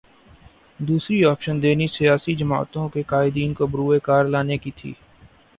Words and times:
دوسری 0.79 1.25
آپشن 1.25 1.61
دینی 1.61 1.87
سیاسی 1.87 2.35
جماعتوں 2.35 2.87
کے 2.89 3.03
قائدین 3.03 3.53
کو 3.53 3.67
بروئے 3.67 3.99
کار 3.99 4.25
لانے 4.25 4.57
کی 4.57 4.71
تھی۔ 4.71 4.93